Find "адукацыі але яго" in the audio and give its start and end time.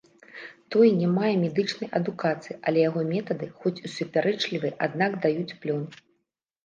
1.99-3.01